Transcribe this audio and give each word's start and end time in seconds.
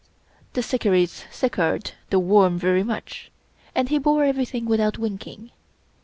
The" 0.53 0.61
Shikarris" 0.63 1.25
shikarred 1.31 1.91
The 2.09 2.17
Worm 2.17 2.57
very 2.57 2.81
much, 2.81 3.29
and 3.75 3.89
he 3.89 3.99
bore 3.99 4.23
everything 4.23 4.65
without 4.65 4.97
winking. 4.97 5.51